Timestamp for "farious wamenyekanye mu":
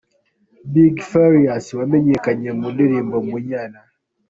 1.09-2.67